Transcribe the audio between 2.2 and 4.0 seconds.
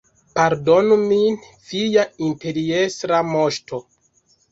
Imperiestra Moŝto!